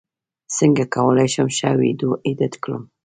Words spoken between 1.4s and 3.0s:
ښه ویډیو ایډیټ کړم